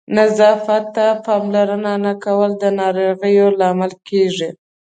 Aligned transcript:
نظافت 0.17 0.85
ته 0.95 1.05
پاملرنه 1.25 1.93
نه 2.05 2.13
کول 2.23 2.51
د 2.61 2.63
ناروغیو 2.79 3.47
لامل 3.59 3.91
کېږي. 4.07 4.49